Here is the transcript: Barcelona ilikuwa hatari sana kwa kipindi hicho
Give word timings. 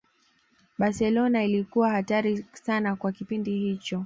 Barcelona 0.77 1.43
ilikuwa 1.43 1.89
hatari 1.89 2.45
sana 2.53 2.95
kwa 2.95 3.11
kipindi 3.11 3.59
hicho 3.59 3.99